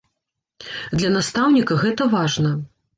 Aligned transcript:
Для 0.97 1.13
настаўніка 1.17 1.81
гэта 1.85 2.13
важна. 2.19 2.59